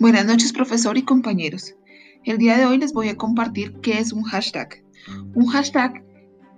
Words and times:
Buenas 0.00 0.26
noches, 0.26 0.52
profesor 0.52 0.96
y 0.96 1.02
compañeros. 1.02 1.74
El 2.24 2.38
día 2.38 2.56
de 2.56 2.66
hoy 2.66 2.78
les 2.78 2.92
voy 2.92 3.08
a 3.08 3.16
compartir 3.16 3.80
qué 3.82 3.98
es 3.98 4.12
un 4.12 4.22
hashtag. 4.22 4.84
Un 5.34 5.48
hashtag 5.48 6.04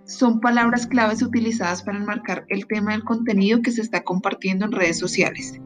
son 0.05 0.41
palabras 0.41 0.87
claves 0.87 1.23
utilizadas 1.23 1.83
para 1.83 1.97
enmarcar 1.97 2.45
el 2.51 2.67
tema 2.67 2.93
del 2.93 3.03
contenido 3.03 3.63
que 3.63 3.71
se 3.71 3.81
está 3.81 4.03
compartiendo 4.03 4.67
en 4.67 4.73
redes 4.73 4.99
sociales. 4.99 5.59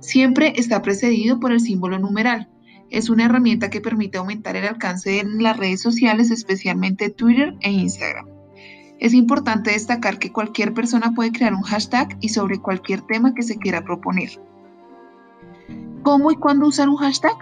Siempre 0.00 0.52
está 0.56 0.82
precedido 0.82 1.40
por 1.40 1.52
el 1.52 1.60
símbolo 1.60 1.98
numeral. 1.98 2.50
Es 2.90 3.08
una 3.08 3.24
herramienta 3.24 3.70
que 3.70 3.80
permite 3.80 4.18
aumentar 4.18 4.56
el 4.56 4.66
alcance 4.66 5.20
en 5.20 5.42
las 5.42 5.56
redes 5.56 5.80
sociales, 5.80 6.30
especialmente 6.30 7.08
Twitter 7.08 7.54
e 7.62 7.70
Instagram. 7.70 8.26
Es 9.00 9.14
importante 9.14 9.70
destacar 9.70 10.18
que 10.18 10.30
cualquier 10.30 10.74
persona 10.74 11.14
puede 11.14 11.32
crear 11.32 11.54
un 11.54 11.62
hashtag 11.62 12.18
y 12.20 12.28
sobre 12.28 12.58
cualquier 12.58 13.00
tema 13.00 13.32
que 13.32 13.42
se 13.42 13.56
quiera 13.56 13.82
proponer. 13.82 14.38
¿Cómo 16.04 16.30
y 16.30 16.36
cuándo 16.36 16.66
usar 16.66 16.90
un 16.90 16.96
hashtag? 16.96 17.34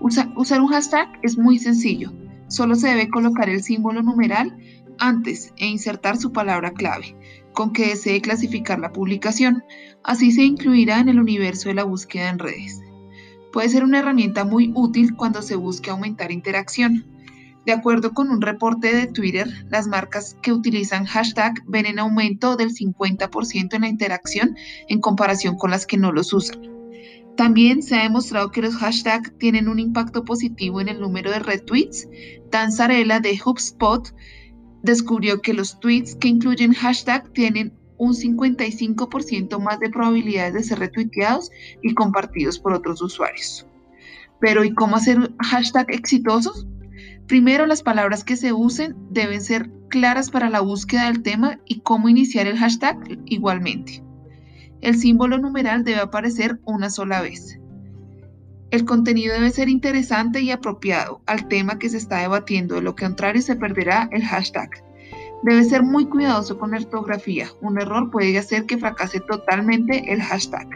usar 0.00 0.60
un 0.60 0.68
hashtag 0.68 1.08
es 1.22 1.38
muy 1.38 1.58
sencillo. 1.58 2.12
Solo 2.48 2.74
se 2.74 2.88
debe 2.88 3.08
colocar 3.08 3.48
el 3.48 3.62
símbolo 3.62 4.02
numeral 4.02 4.54
antes 4.98 5.54
e 5.56 5.66
insertar 5.66 6.18
su 6.18 6.30
palabra 6.30 6.72
clave 6.72 7.16
con 7.54 7.72
que 7.72 7.88
desee 7.88 8.20
clasificar 8.20 8.78
la 8.78 8.92
publicación. 8.92 9.64
Así 10.02 10.32
se 10.32 10.42
incluirá 10.42 11.00
en 11.00 11.08
el 11.08 11.18
universo 11.18 11.70
de 11.70 11.76
la 11.76 11.84
búsqueda 11.84 12.28
en 12.28 12.38
redes. 12.38 12.82
Puede 13.54 13.70
ser 13.70 13.84
una 13.84 14.00
herramienta 14.00 14.44
muy 14.44 14.70
útil 14.74 15.16
cuando 15.16 15.40
se 15.40 15.56
busque 15.56 15.88
aumentar 15.88 16.30
interacción. 16.30 17.06
De 17.64 17.72
acuerdo 17.72 18.12
con 18.12 18.28
un 18.28 18.42
reporte 18.42 18.94
de 18.94 19.06
Twitter, 19.06 19.48
las 19.70 19.86
marcas 19.86 20.36
que 20.42 20.52
utilizan 20.52 21.06
hashtag 21.06 21.54
ven 21.66 21.86
en 21.86 21.98
aumento 21.98 22.56
del 22.56 22.74
50% 22.74 23.72
en 23.72 23.80
la 23.80 23.88
interacción 23.88 24.56
en 24.88 25.00
comparación 25.00 25.56
con 25.56 25.70
las 25.70 25.86
que 25.86 25.96
no 25.96 26.12
los 26.12 26.34
usan. 26.34 26.73
También 27.36 27.82
se 27.82 27.96
ha 27.96 28.04
demostrado 28.04 28.50
que 28.50 28.62
los 28.62 28.76
hashtags 28.76 29.36
tienen 29.38 29.68
un 29.68 29.80
impacto 29.80 30.24
positivo 30.24 30.80
en 30.80 30.88
el 30.88 31.00
número 31.00 31.30
de 31.30 31.40
retweets. 31.40 32.08
Dan 32.50 32.70
Zarella 32.70 33.18
de 33.18 33.38
HubSpot 33.44 34.14
descubrió 34.82 35.40
que 35.40 35.54
los 35.54 35.80
tweets 35.80 36.14
que 36.14 36.28
incluyen 36.28 36.74
hashtag 36.74 37.32
tienen 37.32 37.72
un 37.96 38.12
55% 38.12 39.58
más 39.58 39.80
de 39.80 39.90
probabilidades 39.90 40.54
de 40.54 40.62
ser 40.62 40.78
retuiteados 40.78 41.50
y 41.82 41.94
compartidos 41.94 42.58
por 42.58 42.72
otros 42.72 43.02
usuarios. 43.02 43.66
Pero 44.40 44.64
¿y 44.64 44.74
cómo 44.74 44.96
hacer 44.96 45.32
hashtag 45.40 45.90
exitosos? 45.90 46.66
Primero, 47.26 47.66
las 47.66 47.82
palabras 47.82 48.22
que 48.22 48.36
se 48.36 48.52
usen 48.52 48.94
deben 49.10 49.40
ser 49.40 49.70
claras 49.88 50.30
para 50.30 50.50
la 50.50 50.60
búsqueda 50.60 51.06
del 51.06 51.22
tema 51.22 51.58
y 51.64 51.80
cómo 51.80 52.08
iniciar 52.08 52.46
el 52.46 52.58
hashtag 52.58 52.98
igualmente. 53.24 54.03
El 54.84 54.98
símbolo 54.98 55.38
numeral 55.38 55.82
debe 55.82 56.00
aparecer 56.00 56.60
una 56.66 56.90
sola 56.90 57.22
vez. 57.22 57.58
El 58.70 58.84
contenido 58.84 59.32
debe 59.32 59.48
ser 59.48 59.70
interesante 59.70 60.42
y 60.42 60.50
apropiado 60.50 61.22
al 61.24 61.48
tema 61.48 61.78
que 61.78 61.88
se 61.88 61.96
está 61.96 62.18
debatiendo, 62.18 62.74
de 62.74 62.82
lo 62.82 62.94
contrario 62.94 63.40
se 63.40 63.56
perderá 63.56 64.10
el 64.12 64.22
hashtag. 64.22 64.68
Debe 65.42 65.64
ser 65.64 65.84
muy 65.84 66.04
cuidadoso 66.04 66.58
con 66.58 66.72
la 66.72 66.76
ortografía. 66.76 67.48
Un 67.62 67.80
error 67.80 68.10
puede 68.10 68.36
hacer 68.36 68.66
que 68.66 68.76
fracase 68.76 69.20
totalmente 69.20 70.12
el 70.12 70.20
hashtag. 70.20 70.68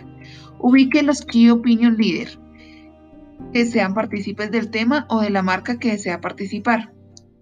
Ubique 0.59 1.03
los 1.03 1.21
Key 1.21 1.51
Opinion 1.51 1.99
Leader, 1.99 2.39
que 3.53 3.67
sean 3.67 3.93
partícipes 3.93 4.51
del 4.51 4.71
tema 4.71 5.05
o 5.11 5.21
de 5.21 5.29
la 5.29 5.43
marca 5.43 5.79
que 5.79 5.91
desea 5.91 6.23
participar 6.23 6.95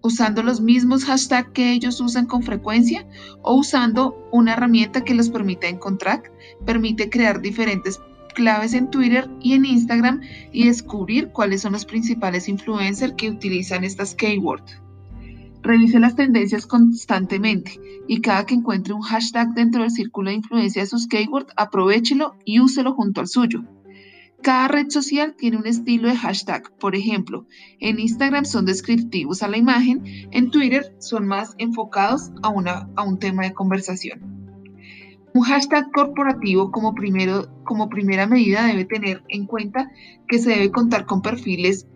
usando 0.07 0.41
los 0.41 0.61
mismos 0.61 1.03
hashtags 1.05 1.51
que 1.51 1.71
ellos 1.71 1.99
usan 2.01 2.25
con 2.25 2.41
frecuencia 2.41 3.05
o 3.41 3.55
usando 3.55 4.17
una 4.31 4.53
herramienta 4.53 5.03
que 5.03 5.13
los 5.13 5.29
permita 5.29 5.67
encontrar, 5.67 6.23
permite 6.65 7.09
crear 7.09 7.41
diferentes 7.41 7.99
claves 8.33 8.73
en 8.73 8.89
Twitter 8.89 9.29
y 9.41 9.53
en 9.53 9.65
Instagram 9.65 10.21
y 10.53 10.65
descubrir 10.65 11.29
cuáles 11.29 11.61
son 11.61 11.73
los 11.73 11.85
principales 11.85 12.47
influencers 12.47 13.13
que 13.17 13.29
utilizan 13.29 13.83
estas 13.83 14.15
keywords. 14.15 14.81
Revise 15.61 15.99
las 15.99 16.15
tendencias 16.15 16.65
constantemente 16.65 17.79
y 18.07 18.21
cada 18.21 18.45
que 18.45 18.53
encuentre 18.53 18.93
un 18.93 19.01
hashtag 19.01 19.53
dentro 19.53 19.81
del 19.81 19.91
círculo 19.91 20.29
de 20.29 20.37
influencia 20.37 20.83
de 20.83 20.87
sus 20.87 21.07
keywords, 21.07 21.51
aprovechelo 21.57 22.35
y 22.45 22.59
úselo 22.61 22.93
junto 22.93 23.19
al 23.19 23.27
suyo. 23.27 23.63
Cada 24.41 24.67
red 24.67 24.89
social 24.89 25.35
tiene 25.37 25.57
un 25.57 25.65
estilo 25.65 26.07
de 26.07 26.15
hashtag. 26.15 26.71
Por 26.77 26.95
ejemplo, 26.95 27.47
en 27.79 27.99
Instagram 27.99 28.45
son 28.45 28.65
descriptivos 28.65 29.43
a 29.43 29.47
la 29.47 29.57
imagen, 29.57 30.03
en 30.31 30.51
Twitter 30.51 30.95
son 30.99 31.27
más 31.27 31.55
enfocados 31.57 32.31
a, 32.43 32.49
un 32.49 33.19
tema 33.19 33.43
de 33.43 33.53
conversación. 33.53 34.21
Un 35.33 35.41
hashtag 35.41 35.91
corporativo 35.91 36.71
como 36.71 36.95
primera 36.95 38.27
medida 38.27 38.65
debe 38.67 38.85
tener 38.85 39.23
en 39.27 39.45
cuenta 39.45 39.91
que 40.27 40.39
se 40.39 40.51
debe 40.51 40.71
contar 40.71 41.05
con 41.05 41.21
perfiles 41.21 41.87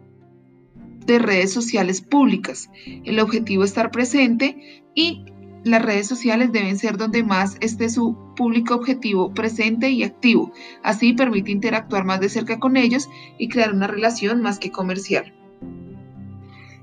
de 1.05 1.19
redes 1.19 1.51
sociales 1.51 2.01
públicas. 2.01 2.69
El 2.85 3.19
objetivo 3.19 3.63
es 3.63 3.71
estar 3.71 3.91
presente 3.91 4.83
y 4.93 5.25
las 5.63 5.81
redes 5.81 6.07
sociales 6.07 6.51
deben 6.51 6.77
ser 6.77 6.97
donde 6.97 7.23
más 7.23 7.57
esté 7.61 7.89
su 7.89 8.17
público 8.35 8.75
objetivo 8.75 9.33
presente 9.33 9.89
y 9.89 10.03
activo. 10.03 10.51
Así 10.83 11.13
permite 11.13 11.51
interactuar 11.51 12.03
más 12.03 12.19
de 12.19 12.29
cerca 12.29 12.59
con 12.59 12.77
ellos 12.77 13.09
y 13.37 13.49
crear 13.49 13.73
una 13.73 13.87
relación 13.87 14.41
más 14.41 14.59
que 14.59 14.71
comercial. 14.71 15.33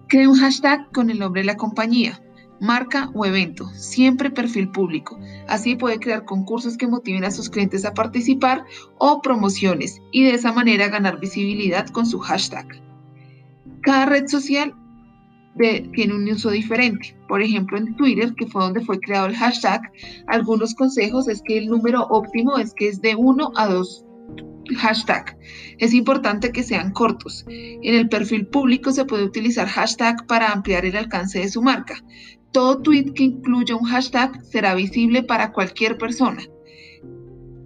Cree 0.07 0.29
un 0.29 0.39
hashtag 0.39 0.91
con 0.93 1.11
el 1.11 1.19
nombre 1.19 1.43
de 1.43 1.47
la 1.47 1.57
compañía, 1.57 2.23
marca 2.61 3.11
o 3.15 3.27
evento, 3.27 3.69
siempre 3.75 4.31
perfil 4.31 4.71
público. 4.71 5.19
Así 5.49 5.77
puede 5.77 5.99
crear 5.99 6.25
concursos 6.25 6.77
que 6.77 6.87
motiven 6.87 7.25
a 7.25 7.31
sus 7.31 7.51
clientes 7.51 7.85
a 7.85 7.95
participar 7.95 8.65
o 8.99 9.21
promociones 9.21 10.01
y 10.13 10.25
de 10.25 10.35
esa 10.35 10.53
manera 10.53 10.89
ganar 10.89 11.21
visibilidad 11.21 11.89
con 11.89 12.07
su 12.07 12.21
hashtag. 12.21 12.67
Cada 13.83 14.07
red 14.07 14.29
social 14.29 14.75
tiene 15.59 16.15
un 16.15 16.29
uso 16.29 16.51
diferente. 16.51 17.17
Por 17.29 17.43
ejemplo, 17.43 17.79
en 17.79 17.95
Twitter, 17.97 18.35
que 18.35 18.47
fue 18.47 18.63
donde 18.63 18.85
fue 18.85 19.01
creado 19.01 19.27
el 19.27 19.37
hashtag, 19.37 19.83
algunos 20.27 20.75
consejos 20.75 21.29
es 21.29 21.43
que 21.43 21.59
el 21.59 21.67
número 21.67 22.03
óptimo 22.09 22.59
es 22.59 22.73
que 22.75 22.89
es 22.89 23.01
de 23.01 23.15
1 23.15 23.53
a 23.57 23.69
2 23.69 24.05
hashtag. 24.77 25.39
Es 25.79 25.95
importante 25.95 26.53
que 26.53 26.63
sean 26.63 26.93
cortos. 26.93 27.45
En 27.49 27.95
el 27.95 28.09
perfil 28.09 28.47
público 28.47 28.93
se 28.93 29.05
puede 29.05 29.25
utilizar 29.25 29.67
hashtag 29.67 30.27
para 30.27 30.53
ampliar 30.53 30.85
el 30.85 30.97
alcance 30.97 31.41
de 31.41 31.49
su 31.49 31.63
marca. 31.63 32.03
Todo 32.53 32.83
tweet 32.83 33.13
que 33.15 33.25
incluya 33.25 33.77
un 33.77 33.85
hashtag 33.85 34.43
será 34.45 34.75
visible 34.75 35.23
para 35.23 35.53
cualquier 35.53 35.97
persona 35.99 36.43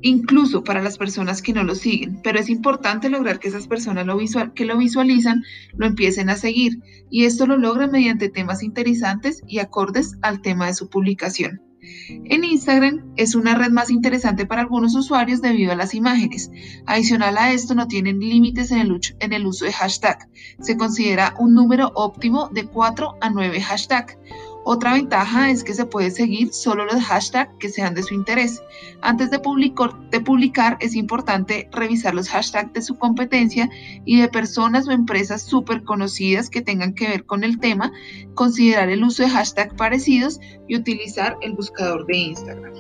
incluso 0.03 0.65
para 0.65 0.83
las 0.83 0.99
personas 0.99 1.43
que 1.43 1.53
no 1.53 1.65
lo 1.65 1.75
siguen, 1.75 2.21
pero 2.23 2.39
es 2.39 2.49
importante 2.51 3.09
lograr 3.09 3.39
que 3.39 3.49
esas 3.49 3.67
personas 3.67 4.07
lo 4.07 4.17
visual, 4.17 4.53
que 4.53 4.65
lo 4.65 4.77
visualizan 4.77 5.43
lo 5.75 5.87
empiecen 5.87 6.29
a 6.29 6.37
seguir 6.37 6.81
y 7.11 7.25
esto 7.25 7.47
lo 7.47 7.57
logra 7.57 7.87
mediante 7.87 8.29
temas 8.29 8.63
interesantes 8.63 9.43
y 9.47 9.59
acordes 9.59 10.17
al 10.23 10.43
tema 10.43 10.67
de 10.67 10.75
su 10.75 10.89
publicación. 10.89 11.63
En 12.07 12.45
Instagram 12.45 13.13
es 13.17 13.35
una 13.35 13.57
red 13.57 13.71
más 13.71 13.91
interesante 13.91 14.47
para 14.47 14.63
algunos 14.63 14.95
usuarios 14.95 15.43
debido 15.43 15.73
a 15.73 15.77
las 15.77 15.95
imágenes. 15.95 16.51
Adicional 16.87 17.37
a 17.39 17.53
esto 17.53 17.75
no 17.75 17.89
tienen 17.89 18.21
límites 18.21 18.71
en 18.71 18.79
el, 18.79 19.01
en 19.19 19.33
el 19.33 19.47
uso 19.47 19.65
de 19.65 19.73
hashtag. 19.73 20.29
Se 20.61 20.77
considera 20.77 21.35
un 21.41 21.55
número 21.55 21.91
óptimo 21.97 22.49
de 22.51 22.67
4 22.67 23.17
a 23.21 23.31
9 23.31 23.61
hashtags 23.61 24.17
otra 24.65 24.95
ventaja 24.95 25.51
es 25.51 25.65
que 25.65 25.75
se 25.75 25.87
puede 25.87 26.11
seguir 26.11 26.53
solo 26.53 26.85
los 26.85 27.03
hashtags 27.03 27.53
que 27.59 27.69
sean 27.69 27.95
de 27.95 28.05
su 28.05 28.15
interés. 28.15 28.63
Antes 29.01 29.31
de 29.31 29.41
publicar, 29.41 30.77
es 30.81 30.95
importante 30.95 31.69
revisar 31.73 32.15
los 32.15 32.29
hashtags 32.29 32.73
de 32.73 32.83
su 32.83 32.97
competencia 32.97 33.69
y 34.05 34.21
de 34.21 34.29
personas 34.29 34.87
o 34.87 34.93
empresas 34.93 35.43
súper 35.43 35.83
conocidas 35.83 36.49
que 36.49 36.63
tengan 36.63 36.95
que 36.95 37.09
ver 37.09 37.25
con 37.25 37.43
el 37.43 37.59
tema, 37.59 37.93
considerar 38.35 38.89
el 38.89 39.03
uso 39.03 39.25
de 39.25 39.31
hashtags 39.31 39.75
parecidos 39.75 40.39
y 40.69 40.77
utilizar 40.77 41.37
el 41.41 41.55
buscador 41.55 42.07
de 42.07 42.17
Instagram. 42.17 42.73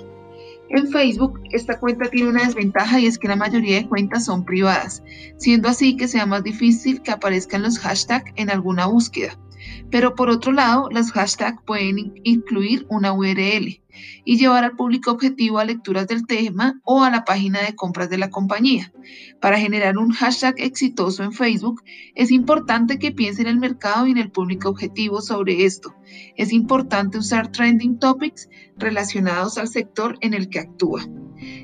En 0.69 0.88
Facebook, 0.88 1.41
esta 1.50 1.78
cuenta 1.78 2.09
tiene 2.09 2.31
una 2.31 2.46
desventaja 2.46 2.99
y 3.00 3.06
es 3.06 3.19
que 3.19 3.29
la 3.29 3.37
mayoría 3.37 3.76
de 3.76 3.88
cuentas 3.88 4.25
son 4.25 4.44
privadas, 4.44 5.02
siendo 5.37 5.69
así 5.69 5.96
que 5.96 6.08
sea 6.08 6.25
más 6.26 6.44
difícil 6.44 7.02
que 7.02 7.11
aparezcan 7.11 7.62
los 7.62 7.79
hashtags 7.79 8.32
en 8.37 8.50
alguna 8.50 8.87
búsqueda. 8.87 9.37
Pero 9.93 10.15
por 10.15 10.31
otro 10.31 10.53
lado, 10.53 10.89
los 10.91 11.12
hashtags 11.12 11.62
pueden 11.67 12.15
incluir 12.25 12.87
una 12.89 13.12
URL 13.12 13.83
y 14.25 14.39
llevar 14.39 14.65
al 14.65 14.75
público 14.75 15.11
objetivo 15.11 15.59
a 15.59 15.67
lecturas 15.67 16.06
del 16.09 16.27
tema 16.27 16.81
o 16.85 17.03
a 17.03 17.11
la 17.11 17.25
página 17.25 17.61
de 17.61 17.75
compras 17.75 18.09
de 18.09 18.17
la 18.17 18.31
compañía. 18.31 18.91
Para 19.39 19.61
generar 19.61 19.99
un 19.99 20.11
hashtag 20.11 20.55
exitoso 20.56 21.23
en 21.23 21.33
Facebook, 21.33 21.83
es 22.15 22.31
importante 22.31 22.99
que 22.99 23.12
piense 23.12 23.43
en 23.43 23.49
el 23.49 23.59
mercado 23.59 24.06
y 24.06 24.12
en 24.12 24.19
el 24.19 24.31
público 24.31 24.71
objetivo 24.71 25.21
sobre 25.21 25.67
esto. 25.67 25.94
Es 26.37 26.55
importante 26.55 27.19
usar 27.19 27.53
trending 27.53 27.99
topics 27.99 28.49
relacionados 28.79 29.59
al 29.59 29.69
sector 29.69 30.17
en 30.23 30.33
el 30.33 30.49
que 30.49 30.61
actúa. 30.61 31.06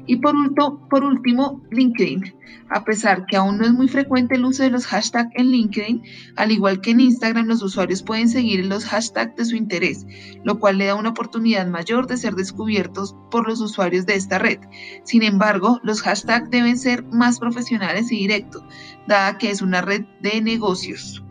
Y 0.06 0.16
por, 0.16 1.04
último, 1.04 1.62
LinkedIn. 1.70 2.34
A 2.70 2.84
pesar 2.84 3.26
que 3.26 3.36
aún 3.36 3.58
no 3.58 3.64
es 3.64 3.72
muy 3.72 3.88
frecuente 3.88 4.34
el 4.34 4.44
uso 4.44 4.62
de 4.62 4.70
los 4.70 4.86
hashtags 4.86 5.30
en 5.34 5.50
LinkedIn, 5.50 6.02
al 6.36 6.52
igual 6.52 6.80
que 6.80 6.90
en 6.90 7.00
Instagram, 7.00 7.46
los 7.46 7.62
usuarios 7.62 8.02
pueden 8.02 8.28
seguir 8.28 8.64
los 8.66 8.84
hashtags 8.86 9.36
de 9.36 9.44
su 9.44 9.56
interés, 9.56 10.06
lo 10.44 10.58
cual 10.58 10.78
le 10.78 10.86
da 10.86 10.94
una 10.94 11.10
oportunidad 11.10 11.66
mayor 11.66 12.06
de 12.06 12.16
ser 12.16 12.34
descubiertos 12.34 13.14
por 13.30 13.48
los 13.48 13.60
usuarios 13.60 14.06
de 14.06 14.14
esta 14.14 14.38
red. 14.38 14.58
Sin 15.04 15.22
embargo, 15.22 15.80
los 15.82 16.02
hashtags 16.02 16.50
deben 16.50 16.78
ser 16.78 17.04
más 17.04 17.38
profesionales 17.38 18.12
y 18.12 18.16
directos, 18.16 18.62
dada 19.06 19.38
que 19.38 19.50
es 19.50 19.62
una 19.62 19.80
red 19.80 20.04
de 20.20 20.40
negocios. 20.40 21.22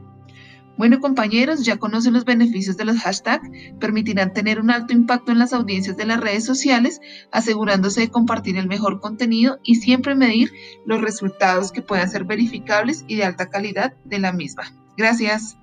Bueno 0.77 0.99
compañeros, 0.99 1.65
ya 1.65 1.77
conocen 1.77 2.13
los 2.13 2.25
beneficios 2.25 2.77
de 2.77 2.85
los 2.85 2.99
hashtags, 2.99 3.49
permitirán 3.79 4.33
tener 4.33 4.59
un 4.59 4.69
alto 4.69 4.93
impacto 4.93 5.31
en 5.31 5.39
las 5.39 5.53
audiencias 5.53 5.97
de 5.97 6.05
las 6.05 6.19
redes 6.19 6.45
sociales, 6.45 7.01
asegurándose 7.31 8.01
de 8.01 8.09
compartir 8.09 8.57
el 8.57 8.67
mejor 8.67 9.01
contenido 9.01 9.59
y 9.63 9.75
siempre 9.75 10.15
medir 10.15 10.51
los 10.85 11.01
resultados 11.01 11.71
que 11.71 11.81
puedan 11.81 12.09
ser 12.09 12.25
verificables 12.25 13.03
y 13.07 13.15
de 13.15 13.25
alta 13.25 13.49
calidad 13.49 13.95
de 14.05 14.19
la 14.19 14.31
misma. 14.31 14.71
Gracias. 14.95 15.57